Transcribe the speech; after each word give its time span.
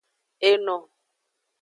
Eno. 0.51 0.77